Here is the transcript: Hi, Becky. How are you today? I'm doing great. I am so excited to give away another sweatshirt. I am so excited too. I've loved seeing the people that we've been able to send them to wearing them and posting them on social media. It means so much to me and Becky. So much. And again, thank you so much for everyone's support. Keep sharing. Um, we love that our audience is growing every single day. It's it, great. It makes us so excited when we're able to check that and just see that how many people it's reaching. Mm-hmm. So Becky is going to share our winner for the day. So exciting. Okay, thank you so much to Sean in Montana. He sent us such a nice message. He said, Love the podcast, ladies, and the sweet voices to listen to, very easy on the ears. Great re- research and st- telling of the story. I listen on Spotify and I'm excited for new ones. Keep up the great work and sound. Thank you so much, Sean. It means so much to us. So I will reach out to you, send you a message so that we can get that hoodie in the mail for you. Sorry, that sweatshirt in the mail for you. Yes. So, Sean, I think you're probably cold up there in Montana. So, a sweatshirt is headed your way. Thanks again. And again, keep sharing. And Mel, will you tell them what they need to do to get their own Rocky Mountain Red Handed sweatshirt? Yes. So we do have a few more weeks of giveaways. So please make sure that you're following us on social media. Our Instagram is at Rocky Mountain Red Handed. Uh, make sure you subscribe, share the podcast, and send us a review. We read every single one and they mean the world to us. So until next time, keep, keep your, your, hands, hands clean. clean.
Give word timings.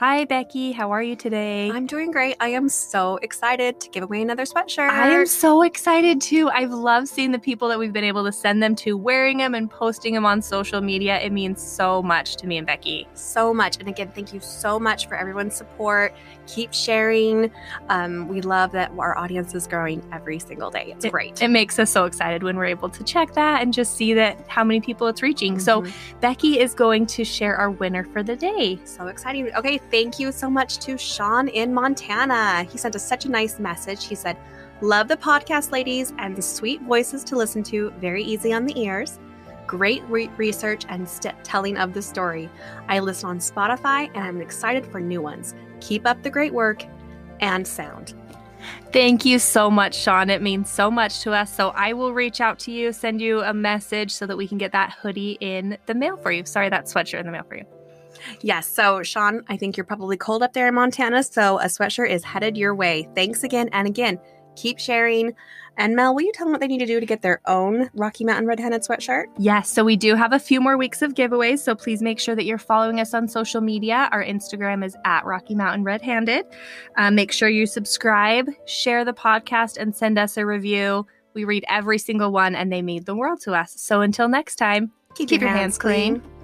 Hi, 0.00 0.24
Becky. 0.24 0.72
How 0.72 0.92
are 0.92 1.02
you 1.02 1.14
today? 1.14 1.70
I'm 1.70 1.84
doing 1.84 2.10
great. 2.10 2.34
I 2.40 2.48
am 2.48 2.70
so 2.70 3.18
excited 3.20 3.80
to 3.80 3.90
give 3.90 4.02
away 4.02 4.22
another 4.22 4.44
sweatshirt. 4.44 4.88
I 4.88 5.10
am 5.10 5.26
so 5.26 5.60
excited 5.60 6.22
too. 6.22 6.48
I've 6.48 6.70
loved 6.70 7.06
seeing 7.06 7.32
the 7.32 7.38
people 7.38 7.68
that 7.68 7.78
we've 7.78 7.92
been 7.92 8.04
able 8.04 8.24
to 8.24 8.32
send 8.32 8.62
them 8.62 8.74
to 8.76 8.96
wearing 8.96 9.36
them 9.36 9.54
and 9.54 9.70
posting 9.70 10.14
them 10.14 10.24
on 10.24 10.40
social 10.40 10.80
media. 10.80 11.20
It 11.20 11.32
means 11.32 11.62
so 11.62 12.02
much 12.02 12.36
to 12.36 12.46
me 12.46 12.56
and 12.56 12.66
Becky. 12.66 13.08
So 13.12 13.52
much. 13.52 13.76
And 13.78 13.88
again, 13.88 14.10
thank 14.14 14.32
you 14.32 14.40
so 14.40 14.80
much 14.80 15.06
for 15.06 15.16
everyone's 15.16 15.54
support. 15.54 16.14
Keep 16.46 16.72
sharing. 16.72 17.50
Um, 17.90 18.26
we 18.26 18.40
love 18.40 18.72
that 18.72 18.92
our 18.98 19.18
audience 19.18 19.54
is 19.54 19.66
growing 19.66 20.02
every 20.14 20.38
single 20.38 20.70
day. 20.70 20.94
It's 20.96 21.04
it, 21.04 21.12
great. 21.12 21.42
It 21.42 21.48
makes 21.48 21.78
us 21.78 21.90
so 21.90 22.06
excited 22.06 22.42
when 22.42 22.56
we're 22.56 22.64
able 22.64 22.88
to 22.88 23.04
check 23.04 23.34
that 23.34 23.60
and 23.60 23.70
just 23.70 23.96
see 23.96 24.14
that 24.14 24.48
how 24.48 24.64
many 24.64 24.80
people 24.80 25.08
it's 25.08 25.20
reaching. 25.20 25.56
Mm-hmm. 25.56 25.60
So 25.60 25.84
Becky 26.22 26.58
is 26.58 26.72
going 26.72 27.04
to 27.08 27.22
share 27.22 27.54
our 27.56 27.70
winner 27.70 28.04
for 28.04 28.22
the 28.22 28.34
day. 28.34 28.80
So 28.86 29.06
exciting. 29.08 29.54
Okay, 29.56 29.78
thank 29.90 30.18
you 30.18 30.32
so 30.32 30.48
much 30.48 30.78
to 30.78 30.96
Sean 30.96 31.48
in 31.48 31.74
Montana. 31.74 32.64
He 32.64 32.78
sent 32.78 32.94
us 32.96 33.06
such 33.06 33.24
a 33.24 33.30
nice 33.30 33.58
message. 33.58 34.06
He 34.06 34.14
said, 34.14 34.36
Love 34.82 35.08
the 35.08 35.16
podcast, 35.16 35.72
ladies, 35.72 36.14
and 36.18 36.34
the 36.34 36.42
sweet 36.42 36.80
voices 36.82 37.22
to 37.24 37.36
listen 37.36 37.62
to, 37.64 37.90
very 38.00 38.22
easy 38.22 38.52
on 38.52 38.64
the 38.64 38.80
ears. 38.80 39.18
Great 39.66 40.02
re- 40.04 40.30
research 40.38 40.86
and 40.88 41.06
st- 41.06 41.34
telling 41.44 41.76
of 41.76 41.92
the 41.92 42.00
story. 42.00 42.48
I 42.88 43.00
listen 43.00 43.28
on 43.28 43.38
Spotify 43.38 44.08
and 44.14 44.24
I'm 44.24 44.40
excited 44.40 44.86
for 44.86 44.98
new 44.98 45.20
ones. 45.20 45.54
Keep 45.80 46.06
up 46.06 46.22
the 46.22 46.30
great 46.30 46.54
work 46.54 46.82
and 47.40 47.66
sound. 47.66 48.14
Thank 48.92 49.24
you 49.24 49.38
so 49.38 49.70
much, 49.70 49.94
Sean. 49.94 50.30
It 50.30 50.42
means 50.42 50.70
so 50.70 50.90
much 50.90 51.20
to 51.20 51.32
us. 51.32 51.54
So 51.54 51.70
I 51.70 51.92
will 51.92 52.12
reach 52.12 52.40
out 52.40 52.58
to 52.60 52.72
you, 52.72 52.92
send 52.92 53.20
you 53.20 53.42
a 53.42 53.54
message 53.54 54.12
so 54.12 54.26
that 54.26 54.36
we 54.36 54.48
can 54.48 54.58
get 54.58 54.72
that 54.72 54.92
hoodie 54.92 55.36
in 55.40 55.76
the 55.86 55.94
mail 55.94 56.16
for 56.16 56.32
you. 56.32 56.44
Sorry, 56.44 56.68
that 56.68 56.86
sweatshirt 56.86 57.20
in 57.20 57.26
the 57.26 57.32
mail 57.32 57.44
for 57.46 57.56
you. 57.56 57.64
Yes. 58.42 58.68
So, 58.68 59.02
Sean, 59.02 59.42
I 59.48 59.56
think 59.56 59.76
you're 59.76 59.84
probably 59.84 60.16
cold 60.16 60.42
up 60.42 60.52
there 60.52 60.68
in 60.68 60.74
Montana. 60.74 61.22
So, 61.22 61.58
a 61.58 61.64
sweatshirt 61.64 62.10
is 62.10 62.24
headed 62.24 62.56
your 62.56 62.74
way. 62.74 63.08
Thanks 63.14 63.44
again. 63.44 63.68
And 63.72 63.86
again, 63.86 64.18
keep 64.56 64.78
sharing. 64.78 65.34
And 65.76 65.96
Mel, 65.96 66.14
will 66.14 66.22
you 66.22 66.32
tell 66.32 66.46
them 66.46 66.52
what 66.52 66.60
they 66.60 66.66
need 66.66 66.80
to 66.80 66.86
do 66.86 67.00
to 67.00 67.06
get 67.06 67.22
their 67.22 67.40
own 67.46 67.88
Rocky 67.94 68.24
Mountain 68.24 68.46
Red 68.46 68.60
Handed 68.60 68.82
sweatshirt? 68.82 69.26
Yes. 69.38 69.70
So 69.70 69.84
we 69.84 69.96
do 69.96 70.14
have 70.14 70.32
a 70.32 70.38
few 70.38 70.60
more 70.60 70.76
weeks 70.76 71.00
of 71.00 71.14
giveaways. 71.14 71.60
So 71.60 71.74
please 71.74 72.02
make 72.02 72.18
sure 72.18 72.34
that 72.34 72.44
you're 72.44 72.58
following 72.58 73.00
us 73.00 73.14
on 73.14 73.28
social 73.28 73.60
media. 73.60 74.08
Our 74.12 74.22
Instagram 74.22 74.84
is 74.84 74.96
at 75.04 75.24
Rocky 75.24 75.54
Mountain 75.54 75.84
Red 75.84 76.02
Handed. 76.02 76.44
Uh, 76.96 77.10
make 77.10 77.32
sure 77.32 77.48
you 77.48 77.66
subscribe, 77.66 78.50
share 78.66 79.04
the 79.04 79.14
podcast, 79.14 79.78
and 79.78 79.96
send 79.96 80.18
us 80.18 80.36
a 80.36 80.44
review. 80.44 81.06
We 81.32 81.44
read 81.44 81.64
every 81.68 81.98
single 81.98 82.32
one 82.32 82.54
and 82.54 82.72
they 82.72 82.82
mean 82.82 83.04
the 83.04 83.14
world 83.14 83.40
to 83.42 83.54
us. 83.54 83.72
So 83.76 84.00
until 84.02 84.28
next 84.28 84.56
time, 84.56 84.90
keep, 85.14 85.28
keep 85.28 85.40
your, 85.40 85.48
your, 85.48 85.56
hands, 85.56 85.76
hands 85.76 85.78
clean. 85.78 86.20
clean. 86.20 86.39